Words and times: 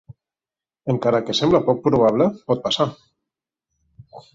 Encara 0.93 1.21
que 1.29 1.37
sembla 1.41 1.61
poc 1.69 1.85
probable, 1.91 2.31
pot 2.51 2.67
passar. 2.67 2.93